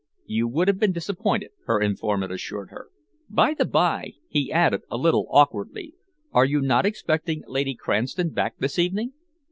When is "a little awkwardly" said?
4.89-5.93